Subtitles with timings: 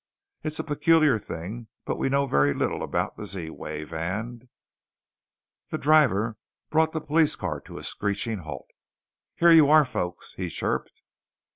[0.41, 4.49] It's a peculiar thing, but we know very little about the Z wave, and"
[5.69, 6.37] The driver
[6.71, 8.65] brought the police car to a screeching halt.
[9.35, 11.03] "Here you are, folks," he chirped.